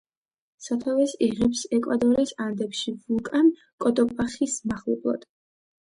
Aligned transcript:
სათავეს 0.67 1.13
იღებს 1.25 1.61
ეკვადორის 1.77 2.33
ანდებში 2.45 2.95
ვულკან 3.03 3.53
კოტოპახის 3.87 4.57
მახლობლად. 4.73 5.29